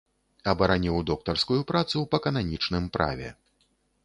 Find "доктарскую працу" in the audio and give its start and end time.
1.11-1.97